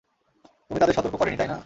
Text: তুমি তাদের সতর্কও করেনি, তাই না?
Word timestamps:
তুমি 0.67 0.79
তাদের 0.79 0.95
সতর্কও 0.95 1.17
করেনি, 1.17 1.37
তাই 1.37 1.47
না? 1.47 1.57